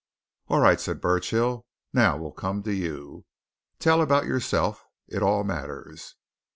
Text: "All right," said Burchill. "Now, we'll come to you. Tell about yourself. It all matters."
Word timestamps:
"All 0.47 0.59
right," 0.59 0.79
said 0.81 0.99
Burchill. 0.99 1.63
"Now, 1.93 2.17
we'll 2.17 2.31
come 2.31 2.63
to 2.63 2.73
you. 2.73 3.23
Tell 3.77 4.01
about 4.01 4.25
yourself. 4.25 4.83
It 5.07 5.21
all 5.21 5.43
matters." 5.43 6.15